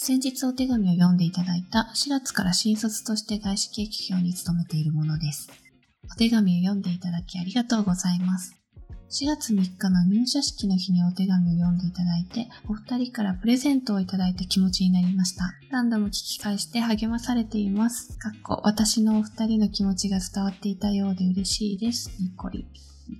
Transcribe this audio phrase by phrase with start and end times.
[0.00, 5.50] 先日お手紙を読んでいただいた4月から新卒として外資系企業に勤めているものです。
[6.10, 8.54] お手紙を読んでいただきありがとうございます。
[9.10, 15.52] 4月3日の入社式の日にお手紙を読んでいただいて、お二人からプレゼントをいただいた気持ちになりました。
[15.72, 18.16] 何度も聞き返して励まされています。
[18.18, 22.12] かっこ私のお二人の気持ちが伝わっていたようで嬉しいです。
[22.20, 22.68] にっこり。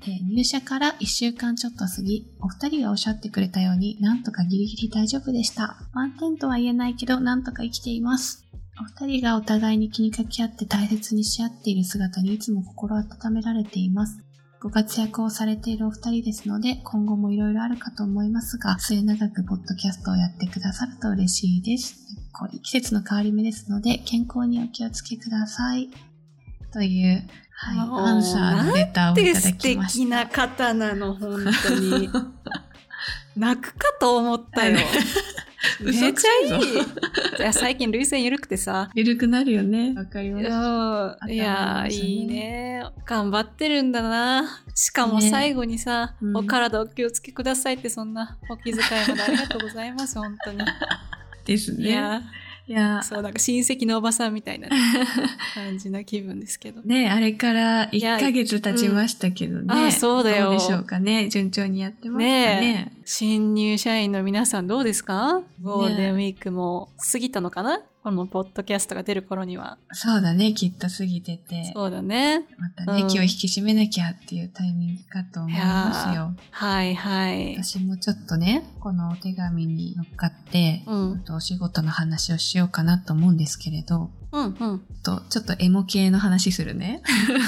[0.05, 5.77] で入社から1週間ちょっと過ぎ、お二人がおっしゃってくれたように、なんとかギリギリ大丈夫でした。
[5.93, 8.45] 満点とは言えないけど、なんとか生きています。
[8.81, 14.23] お二人がお互いに気にかけ合って大切にし合っている姿にいつも心温められています。
[14.61, 21.97] ご活躍をされているお二人ですので、今後もいろいろあるかと思いますが、末永くポッドキャストをやってくださると嬉しいです。
[22.63, 25.91] 季節の変わり目ですので、健康にお気をつけください。
[26.73, 27.27] という、
[27.61, 29.99] はい、アンサーのレターをいただきました。
[29.99, 32.09] 敵な方なの、本当に。
[33.37, 34.79] 泣くかと思ったよ。
[35.81, 36.79] めちゃいい。
[37.39, 38.91] いや最近、涙腺緩くてさ。
[38.95, 39.93] 緩くなるよね。
[39.97, 41.25] わかります。
[41.27, 42.85] うんいやいいね。
[43.05, 44.63] 頑張ってるんだな。
[44.77, 48.79] しかもね最後にさ、うんお体お気をつけくださいって、そんなお気遣い
[49.09, 50.59] までありがとうございます、本当に。
[51.45, 51.89] ですね。
[51.89, 52.23] いや
[52.69, 54.69] いやー、そう、なんか親戚のおばさんみたいな
[55.55, 56.83] 感じな気分ですけど。
[56.83, 59.63] ねあれからいや1ヶ月経ちましたけどね。
[59.63, 61.29] うんあそうだよどうでしょうかね。
[61.31, 62.61] 順調にやってますかね。
[62.61, 65.41] ね新入社員の皆さんどうですか？
[65.63, 67.81] ゴールデンウィークも過ぎたのかな？
[68.05, 69.79] このポッドキャストが出る頃には。
[69.93, 70.53] そうだね。
[70.53, 71.73] きっと過ぎてて。
[71.75, 72.41] そうだね。
[72.59, 76.35] またね、うん気を引き締めなきゃっていうタイミングかと思いますよ。
[76.51, 77.55] はいはい。
[77.57, 81.25] 私もちょっとね、このお手紙に乗っかって、うん。
[81.31, 84.83] お仕事の話をしようかなと思うんですけれど、うんうん。
[85.03, 87.01] とちょっとエモ系の話するね。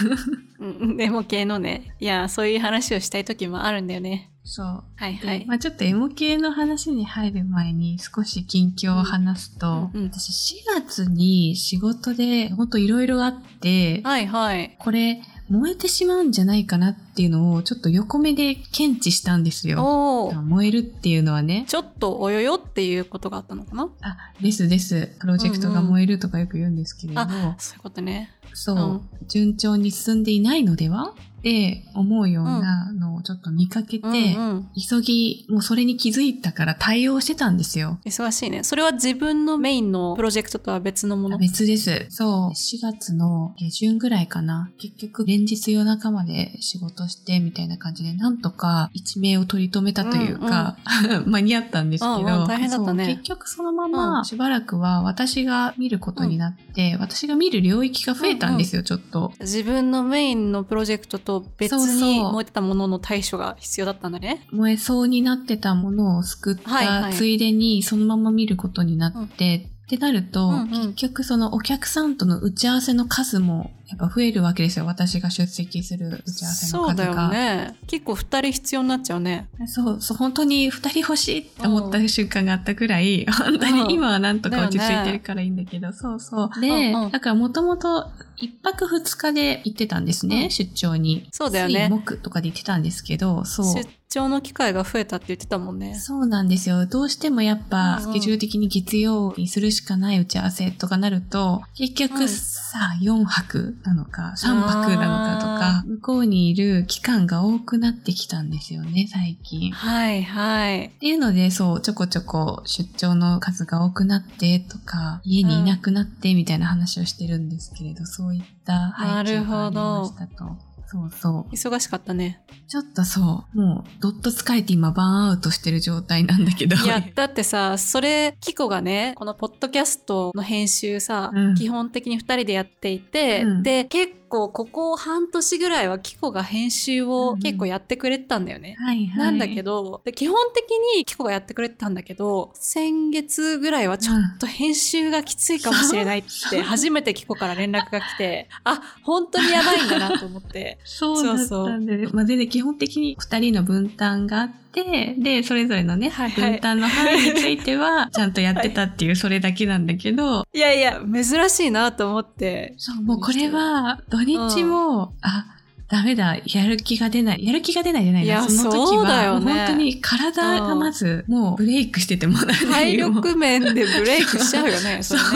[0.59, 1.95] うん、でも系のね。
[2.01, 4.30] いや、そういう話をしたい時もあるんだよね。
[4.43, 4.85] そう。
[4.99, 5.47] ではいはい。
[5.47, 14.77] まあちょっとエモ系の話に入る前に少し近況を話すと、うんうん私4月に仕事でほんといろいろあって、はいはい。
[14.79, 20.33] これ燃えてしまうんじゃないかなっていうのをちょっと横目で検知したんですよ。
[20.45, 21.65] 燃えるっていうのはね。
[21.67, 23.89] ちょっとおよよっていうことがあったのかな？
[24.01, 25.17] あ、ですです。
[25.19, 27.21] プロジェクトが燃えるとかよく言うんですけれど、
[27.59, 28.31] そういうことね。
[28.55, 31.15] そう、順調に進んでいないのでは？
[31.41, 34.69] って思うようなのをちょっと見かけて、うんうん。
[34.89, 37.99] 急ぎ、もうそれに気づいたから対応してたんですよ。
[38.05, 38.65] 忙しいね。
[38.65, 41.39] それは自分のメインのプロジェクトとは別のもの？
[41.39, 42.07] 別です。
[42.11, 42.51] そう。
[42.51, 44.71] 4月の下旬ぐらいかな。
[44.79, 50.77] 結局連日夜中まで仕事してみたいな感じで、なんとか一命を取り留めたというか、
[51.27, 59.33] 間に合ったんですけど、うんうん大変だったね結局そのまうまんしばらくは私が見ることになって、私が見る領域が増えたんですよ、ちょっと。
[59.41, 64.47] 自分のメインのプロジェクトと別にそう燃えてたものの対処が必要だったんだね。
[64.53, 70.69] 燃えそうになってたものを救ったついでにそのまま見ることになって、ってなると、うんうん。
[70.93, 74.87] 結局そのお客さんとの打ち合わせの数もやっぱ増えるわけですよ。
[74.87, 77.23] 私が出席する打ち合わせのそうだ数が。
[77.25, 77.77] よね。
[77.89, 79.49] 結構二人必要になっちゃうね。
[79.67, 86.61] そう、そう、本当に二人欲しいって思った瞬間があったくらい、本当に今はなんとか落ち着いてるからいいんだけど、そうそう。
[86.61, 88.07] で、うんうんだからもともと
[88.37, 91.29] 一泊二日で行ってたんですね、うん出張に。
[91.33, 93.75] そうだよね水木とかで行ってたんですけど、そう。
[93.75, 95.95] 出張の機会が増えたって言ってたもんね。
[95.97, 96.87] そうなんですよ。
[96.87, 109.73] どうしてもやっぱ、うんうんスケジュール的に月曜にするしかない打ち合わせとかなると、結局うんさ、4泊なのか、3泊なのかとか、向こうにいる期間が多くなってきたんですよね、最近。
[109.73, 110.91] っはいはい。
[111.01, 120.70] ていうので、そう、ちょこちょこ出張の数が多くなってとか、家にいなくなってみたいな話をしてるんですけれど、そういった背景がありましたと。
[120.91, 121.55] そうそう。
[121.55, 122.43] 忙しかったね。
[122.67, 126.75] ちょっとそう、もう、どっと疲れて今バーンアウトしてる状態なんだけど。
[126.75, 138.77] いや、だってさ、それ、キコがね、このポッドキャストの編集さ、うん基本的に二人でやっていて、うんで、結構ここ半年ぐらいはキコが編集うんをうん結構やってくれてたんだよね。
[138.79, 139.19] はいはい。
[139.19, 150.79] なんだけど、で基本的にキコがやってくれてたんだけど、先月ぐらいはちょっと編集がきついかもしれないって、 初めてキコから連絡が来て、あ、本当にやばいんだなと思って。
[150.85, 162.75] そうだったんで、ね、まあ、全然基本的に二人の分担があって、で、それぞれのね、はいはい分担の範囲については、 ちゃんとやってたっていう、それだけなんだけど、いやいや、珍しいなと思って。
[162.77, 165.47] そう、もうこれは、土日も、あ、
[165.89, 167.45] ダメだ、やる気が出ない。
[167.45, 168.49] やる気が出ないじゃないいやな。
[168.49, 173.11] その時は、そうだよねもう本当に体がまず、もうブレイクしててもらえな体いよ。
[173.11, 175.27] 力面でブレイクしちゃうよね、 それね。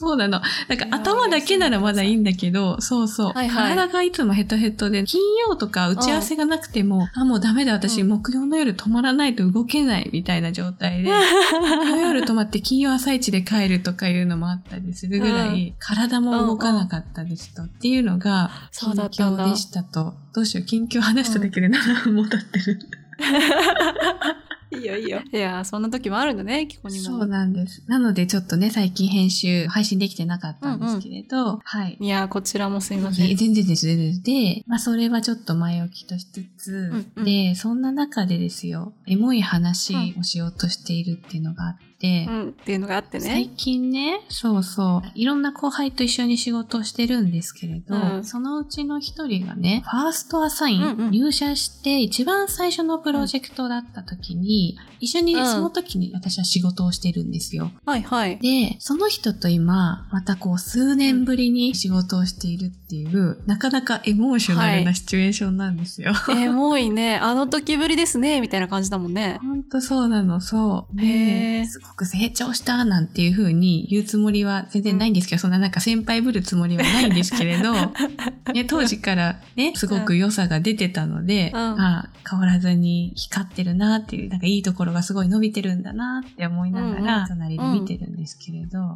[0.00, 0.16] そう。
[0.16, 0.40] なの。
[0.68, 3.32] なんか頭だけならまだいいんだけど、そうそう。
[3.32, 17.62] はいはい体がいつもヘトヘトで、金曜とか打ち合わせがなくても、あ、もうダメだ、私、うん木曜の夜止まらないと動けないみたいな状態で、 木曜夜止まって金曜朝一で帰るとかいうのもあったりするぐらい、体も動かなかったですと。
[17.62, 20.14] っていうのが、そう近況でしたと。
[20.34, 22.78] どうしよう、近況話しただけで7分も経ってる。
[24.76, 25.20] いいよいいよ。
[25.32, 27.04] いや、そんな時もあるんだね、キコにも。
[27.04, 27.82] そうなんです。
[27.88, 31.98] なのでちょっとね、最近編集、配信できてなかったんですけれど、はい。
[32.00, 33.36] いや、こちらもすいません。
[33.36, 43.54] 全然です、全然でまあそれはちょっと前置きとしつつ、うんうんで、そんな中でですよ、エモい話をしようとしているっていうのがあって、うん、っていうのがあって最ね。
[43.56, 54.59] 近ね、そうそう、いろんな後輩と一緒に仕事をしてるんですけれど、うんそのうちの一人がね、ファーストアサイン、うんうん入社して一番最初のプロジェクトだった時に、
[55.00, 57.72] 一緒にうんその時に私は仕事をしてるんですよ。
[57.86, 58.38] はいはい。
[58.38, 66.12] で、その人と今、またこう数年ぶりに仕事をしているっていう、なかなかエモーショナルなシチュエーションなんですよ。
[66.28, 67.16] エモいね。
[67.16, 69.38] あの時ぶりですね、みたいな感じだもんね。
[69.40, 71.00] ほんとそうなの、そう。
[71.00, 77.72] へすごく成長したなんていう風に言うつもりは全然ないんですけど、そんななんか先輩ぶるつもりはないんですけれど、
[78.52, 88.94] ね、当時からね、すごく良さが出てたので、うんあ変わらずに光ってるなっていう、なんかいいところがすごい伸びてるんだなって思いながら、隣で見てるんですけれど、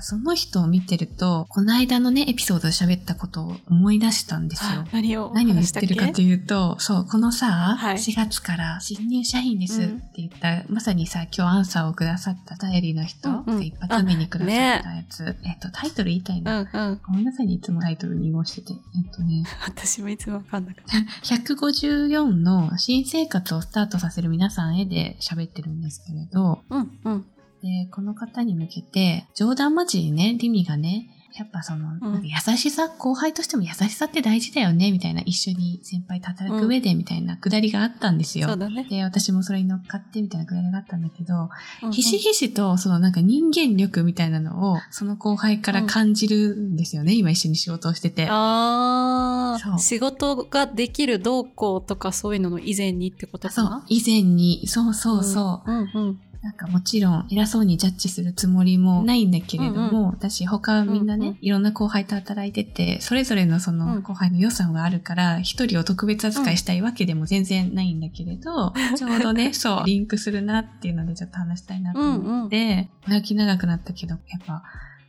[0.00, 4.84] その人を見てると、この間のね、エピソードで喋ったことを思い出したんですよ。
[4.92, 16.60] 何を何を言ってるかというと、そう、このさ、はい4月から新入社員ですって言った、まさにさ、今日アンサーをくださったダイアリーの人、うんうん一発目にくださったやつ、えっと、タイトル言いたいな。
[16.60, 17.00] うんうん。
[17.06, 18.72] ごめんなさいね、いつもタイトル濁してて。
[18.72, 20.96] えっとね、私もいつもわかんなかった。
[21.34, 27.26] 154の新生活をスタートさせる皆さんへで喋ってるんですけれど、うんうん。
[27.64, 38.48] で、この方に向けて、冗談交じりね、リミがね、やっぱその、なんか優しさ、後輩としても優しさって大事だよね、みたいな、一緒に先輩と働く上で、みたいなくだりがあったんですよ。
[38.48, 38.86] そうだね。
[38.88, 41.36] で、私もそれに乗っかってみたいなくだりがあったんだけど、う
[41.86, 48.28] んうんひしひしとそのなんか人間力みたいなのを、その後輩から感じるんですよね、今一緒に仕事をしてて。
[48.30, 55.70] ああ、仕事ができるどうこうとかそういうのの以前にってことかそうな、以前に、そうそうそう。
[55.70, 56.20] うんうん。
[56.44, 64.02] なんかもちろん偉そうにジャッジするつもりもないんだけれども、私他みんなね、うんうんいろんな後輩と働いてて、それぞれのそのうん。
[64.02, 74.62] 後輩の予算があるから、一人を特別扱いしたいわけでも全然ないんだけれど、 ちょうどね、そう、リンクするなっていうのでちょっと話したいなと思って、長き長くなったけど、やっぱ、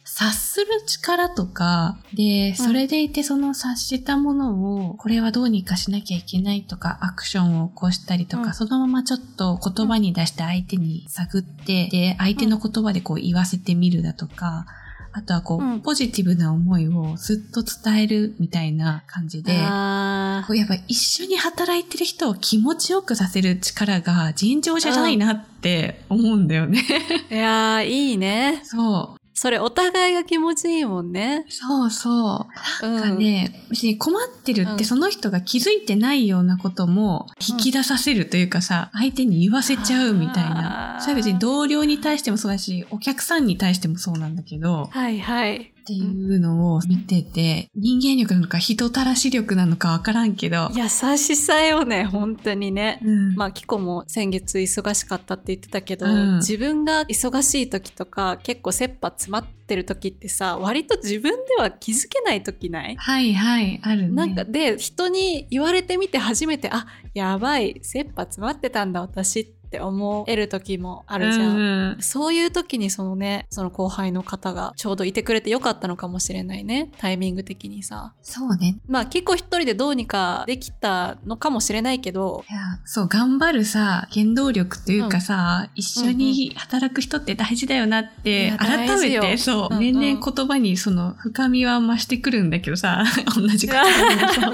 [0.07, 14.67] 察する力とか、で、それでいてその察したものを、これはどうにかしなきゃいけないとか、アクションを起こしたりとか、うんそのままちょっと言葉に出して相手に探って、で、相手の言葉でこう言わせてみるだとか、
[15.11, 26.83] あとはこう、うんポジティブな思いをずっと伝えるみたいな感じで、あこうやっぱ一緒に働いてる人を気持ちよくさせる力が尋常じゃないなって思うんだよね。
[27.31, 27.33] あ。
[27.33, 28.61] いやー、いいね。
[28.65, 29.14] そう。
[29.37, 31.45] それお互いが気持ちいいもんね。
[31.49, 32.47] そうそ
[32.81, 32.87] う。
[32.87, 32.95] うん。
[32.95, 45.74] なんかね、別に困ってるってうんその人が気づいてないようなことも引き出させるというかさ、相手に言わせちゃうみたいなそれは別に同僚に対してもそうだし、お客さんに対してもそうなんだけど、はいはい。
[45.85, 52.99] っていうのを見てて、人間力なのか人たらし力なのかわからんけど、優しさよね、本当にね。
[53.03, 62.95] うんまあ、キコも先月忙しかったって言ってたけど、うん自分が忙しい時とか、結構切羽詰まってる時ってさ、割と自分では気づけない時ない？
[62.95, 64.09] はいはい、あるね。
[64.09, 71.59] なんかで人に言われてみて初めてあやばい切羽詰まってたんだ私って思える時もあるじゃん、う
[71.93, 76.91] んそういう時にそのねその後輩の方がちょうどいてくれてよかったのかもしれないね。
[76.97, 78.13] タイミング的にさ。
[78.21, 78.77] そうね。
[78.87, 82.43] まあ結構一人でどうにかできたのかもしれないけど。
[82.49, 89.21] いや、そう、頑張るさ、原動力というかさ、一緒に働く人って大事だよなっいて、や改め大事よ。
[89.21, 89.79] て、そう、うんうん。
[89.79, 93.03] 年々言葉にその深みは増してくるんだけどさ、
[93.35, 94.53] 同じ言葉でもそう。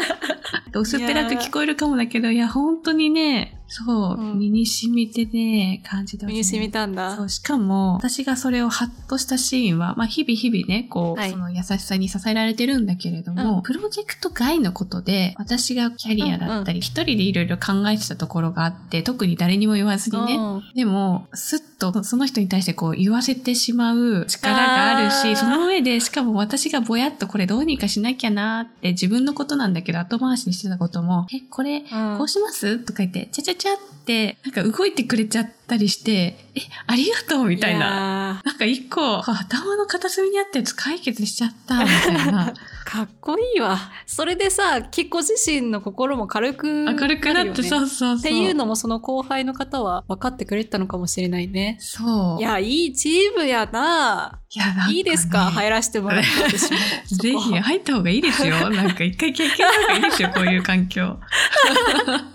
[0.82, 4.40] 薄っぺらく聞こえるかもだけど、いや、本当にね、そう、うん。
[4.40, 6.34] 身に染みてね、感じてます、ね。
[6.34, 7.16] 身に染みたんだ。
[7.16, 11.32] そう、しかも、私がそれをハッとしたシーンは、まあ、日々日々ね、こう、はい。
[11.32, 13.62] その優しさに支えられてるんだけれども、うん。
[13.64, 20.64] プロジェクト外のことで、私がキャリアだったり、一、人でいろいろ考えてたところがあって、特に誰にも言わずにね、うん。
[20.76, 32.18] でも、すっとその人に対してこう言わせてしまう力があるし、その上で、しかも私がぼやっとこれどうにかしなきゃなーって自分のことなんだけど後回しにしてたことも、え、これ、うん。
[32.18, 32.80] こうします？
[32.80, 36.12] とか言って、ちゃちゃちゃって、なんか動いてくれちゃっったりして、
[36.54, 37.80] え、ありがとうみたいな。
[37.80, 38.42] な。
[38.44, 42.54] なんか一個、頭の片隅にあったやつ解決しちゃった、みたいな。
[42.84, 43.78] かっこいいわ。
[44.06, 48.16] それでさ、キコ自身の心も軽く明るくなって、そうそう。
[48.18, 51.78] っていうのもその後輩の方は分かってくれてたのかもしれないね。
[51.80, 52.42] そう。
[52.42, 54.40] いや、いいチームやな。
[54.54, 55.46] いやねいいですか？
[55.52, 56.78] 入らせてもらって私も。
[57.18, 58.70] ぜひ入った方がいいですよ。
[58.70, 61.18] なんか一回経験した方がいいですよ、 こういう環境。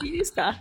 [0.03, 0.55] いいですか？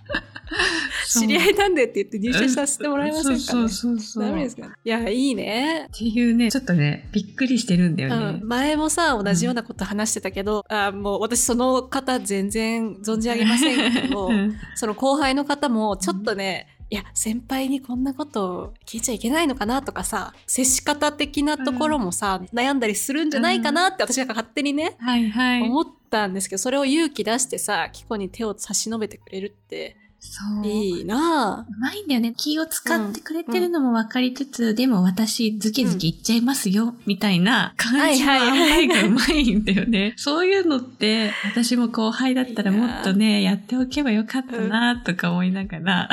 [1.08, 3.40] 知り合いなんでって言って入社させてもらえませんかね？
[3.40, 4.68] そうそうそうですか？
[4.84, 5.88] いや、いいね。
[5.94, 8.40] っていうね、ちょっとね、びっくりしてるんだよね。
[8.42, 25.62] うん、前もさ同じようなこと話してたけど、あもう私その方全然存じ上げませんけど うんその後輩の方もちょっとね、いや先輩にこんなこと聞いちゃいけないのかなとかさ接し方的なところもさ、悩んだりするんじゃないかなって私が勝手にね、はいはい。
[25.64, 29.98] 思ったんですけどそれを勇気出してさキコに手を差し伸べてくれるって
[30.32, 30.68] そう。
[30.68, 31.66] いいな。
[31.70, 32.34] うまいんだよね。
[32.36, 40.14] 気を使ってくれてるのも分かりつつ、でも私ズキズキいっちゃいますよ、みたいな感じのはいはいがうまいんだよね。
[40.18, 46.10] そういうのって、私も後輩だったらもっとね、やっておけばよかったな、とか思いながら、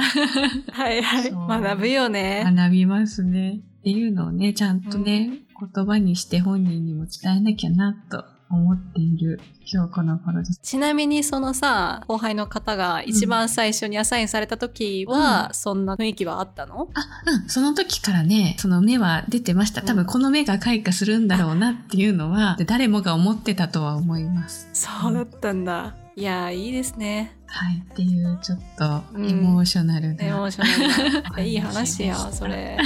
[0.72, 1.30] はいはい。
[1.32, 2.44] 学ぶよね。
[2.54, 3.60] 学びますね。
[3.80, 5.40] っていうのをね、ちゃんとね、
[5.74, 8.24] 言葉にして本人にも伝えなきゃな、と
[8.56, 10.60] 思っている今日この頃です。
[10.62, 16.88] ちなみにそのさ後輩の方が一番最初にアサインされた時は、そんな雰囲気はあったの？
[16.94, 19.82] あ、うん、その時からね、その目は出てました。
[19.82, 24.68] 多分この目が開花するんだろうなっていうのは、誰もが思ってたとは思います。
[24.72, 27.82] そうだったんだいやいいですねはい。
[27.90, 30.24] っていう、ちょっと、うんエモーショナルな。
[30.24, 32.76] エモーショナルいい話やそれ、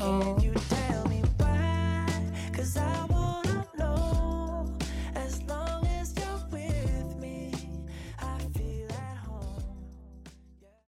[0.00, 0.75] うん